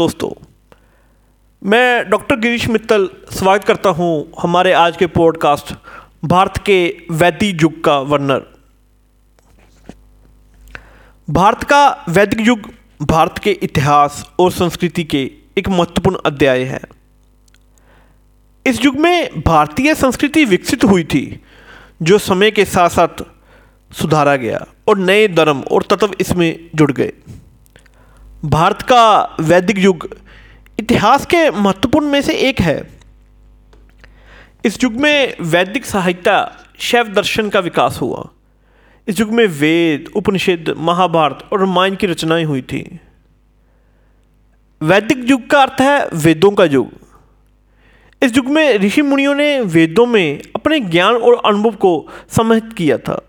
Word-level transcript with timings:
दोस्तों, 0.00 0.28
मैं 1.62 2.08
डॉक्टर 2.10 2.36
गिरीश 2.40 2.66
मित्तल 2.68 3.08
स्वागत 3.30 3.64
करता 3.64 3.88
हूँ 3.88 4.12
हमारे 4.40 4.72
आज 4.72 4.96
के 4.96 5.06
पॉडकास्ट 5.06 5.72
भारत 6.24 6.58
के 6.66 6.78
वैदिक 7.10 7.62
युग 7.62 7.82
का 7.84 7.98
वर्णन। 8.02 8.42
भारत 11.28 11.64
का 11.64 11.82
वैदिक 12.08 12.40
युग 12.40 12.70
भारत 13.02 13.38
के 13.38 13.50
इतिहास 13.62 14.24
और 14.38 14.50
संस्कृति 14.50 15.04
के 15.04 15.22
एक 15.58 15.68
महत्वपूर्ण 15.68 16.18
अध्याय 16.26 16.64
है। 16.64 16.80
इस 18.66 18.84
युग 18.84 18.96
में 18.96 19.42
भारतीय 19.42 19.94
संस्कृति 19.94 20.44
विकसित 20.44 20.84
हुई 20.84 21.04
थी, 21.04 21.40
जो 22.02 22.18
समय 22.20 22.50
के 22.50 22.64
साथ 22.64 22.88
साथ 22.88 23.22
सुधारा 23.90 24.36
गया 24.36 24.66
और 24.88 24.98
नए 24.98 25.28
धर्म 25.28 25.60
और 25.62 25.86
तत्व 25.90 26.16
इसमें 26.20 26.70
जुड़ 26.74 26.92
गए। 26.92 27.12
भारत 28.44 28.82
का 28.82 29.36
वैदिक 29.40 29.78
युग 29.78 30.16
इतिहास 30.78 31.26
के 31.26 31.50
महत्वपूर्ण 31.50 32.06
में 32.06 32.22
से 32.22 32.34
एक 32.34 32.60
है। 32.60 32.90
इस 34.64 34.84
युग 34.84 34.92
में 34.92 35.34
वैदिक 35.40 35.84
साहित्य 35.84 36.50
शैव 36.78 37.08
दर्शन 37.08 37.48
का 37.48 37.60
विकास 37.60 37.98
हुआ। 38.00 38.28
इस 39.08 39.20
युग 39.20 39.30
में 39.30 39.46
वेद, 39.46 40.10
उपनिषद, 40.16 40.74
महाभारत 40.78 41.48
और 41.52 41.60
रामायण 41.60 41.96
की 41.96 42.06
रचनाएँ 42.06 42.44
हुई 42.44 42.62
थी। 42.62 43.00
वैदिक 44.82 45.30
युग 45.30 45.46
का 45.46 45.62
अर्थ 45.62 45.80
है 45.80 46.08
वेदों 46.14 46.50
का 46.50 46.64
युग। 46.64 46.90
इस 48.22 48.36
युग 48.36 48.46
में 48.46 48.78
ऋषि 48.78 49.02
मुनियों 49.02 49.34
ने 49.34 49.60
वेदों 49.60 50.06
में 50.06 50.42
अपने 50.56 50.80
ज्ञान 50.80 51.14
और 51.14 51.42
अनुभव 51.44 51.70
को 51.70 52.08
समाहित 52.28 52.72
किया 52.72 52.98
था। 52.98 53.22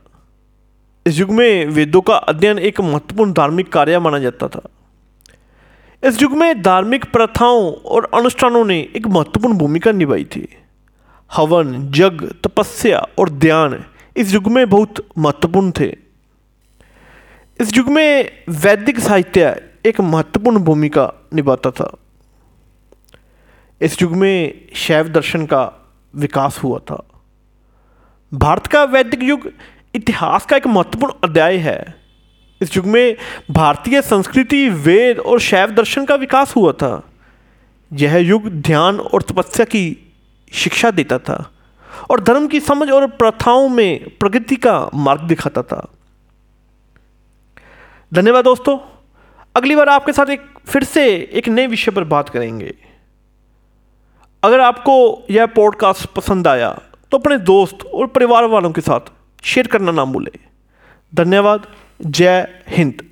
इस 1.08 1.20
युग 1.20 1.32
में 1.32 1.66
वेदों 1.66 2.02
का 2.02 2.16
अध्ययन 2.16 2.60
एक 2.60 2.82
महत्वपूर्ण 2.82 3.34
धार्मिक 3.34 3.74
कार्य 3.74 4.00
माना 4.00 4.20
जाता 4.20 4.48
था। 4.48 4.62
इस 6.04 6.22
युग 6.22 6.32
में 6.32 6.62
धार्मिक 6.62 7.06
प्रथाओं 7.06 7.74
और 7.74 8.12
अनुष्ठानों 8.14 8.66
ने 8.66 8.90
एक 8.96 9.08
महत्वपूर्ण 9.08 9.58
भूमिका 9.58 9.92
निभाई 9.92 10.26
थी। 10.26 10.58
हवन 11.34 11.92
जग 11.92 12.36
तपस्या 12.44 13.08
और 13.20 13.30
ध्यान 13.30 13.86
इस 14.18 14.34
युग 14.34 14.48
में 14.48 14.70
बहुत 14.70 15.08
महत्वपूर्ण 15.18 15.72
थे। 15.72 15.98
इस 17.62 17.78
युग 17.78 17.88
में 17.88 18.32
वैदिक 18.50 19.00
साहित्य 19.00 19.70
एक 19.86 20.02
महत्वपूर्ण 20.02 20.60
भूमिका 20.60 21.14
निभाता 21.34 21.72
था। 21.72 21.98
इस 23.82 24.02
युग 24.02 24.12
में 24.12 24.68
शैव 24.76 25.08
दर्शन 25.08 25.46
का 25.46 25.92
विकास 26.16 26.60
हुआ 26.64 26.80
था। 26.80 27.04
भारत 28.34 28.68
का 28.68 28.84
वैदिक 28.84 29.24
युग 29.24 29.52
इतिहास 29.96 30.46
का 30.46 30.58
एक 30.58 30.68
महत्वपूर्ण 30.68 31.14
अध्याय 31.24 31.58
है। 31.58 32.01
इस 32.62 32.76
युग 32.78 32.86
में 32.86 33.18
भारतीय 33.52 34.02
संस्कृति, 34.02 34.70
वेद 34.70 35.20
और 35.20 35.40
शैव 35.40 35.72
दर्शन 35.72 36.06
का 36.06 36.16
विकास 36.16 36.56
हुआ 36.56 36.72
था। 36.72 37.02
यह 37.92 38.18
युग 38.18 38.48
ध्यान 38.48 39.00
और 39.00 39.22
तपस्या 39.22 39.66
की 39.66 40.14
शिक्षा 40.54 40.92
देता 40.92 41.18
था 41.18 41.52
और 42.10 42.20
धर्म 42.20 42.48
की 42.48 42.60
समझ 42.60 42.90
और 42.92 43.08
प्रथाओं 43.08 43.70
में 43.70 44.10
प्रगति 44.20 44.56
का 44.56 44.90
मार्ग 44.96 45.22
दिखाता 45.22 45.62
था। 45.62 45.88
धन्यवाद 48.14 48.44
दोस्तों। 48.44 48.78
अगली 49.56 49.76
बार 49.76 49.90
आपके 49.90 50.14
साथ 50.14 50.30
एक 50.30 50.46
फिर 50.68 50.84
से 50.84 51.06
एक 51.34 51.48
नए 51.48 51.68
विषय 51.68 51.92
पर 51.92 52.04
बात 52.04 52.30
करेंगे। 52.30 52.74
अगर 54.44 54.60
आपको 54.60 55.26
यह 55.32 55.46
पॉडकास्ट 55.46 56.06
पसंद 56.06 56.48
आया 56.48 56.72
तो 57.12 57.18
अपने 57.18 57.38
दोस्त 57.38 57.86
और 57.86 58.08
परिवार 58.08 58.46
वालों 58.46 58.72
के 58.72 58.82
साथ 58.82 59.12
शेयर 59.44 59.68
करना 59.68 59.92
ना 59.92 60.06
भूलें। 60.06 60.51
धन्यवाद 61.16 61.68
जय 62.02 62.48
हिंद। 62.68 63.11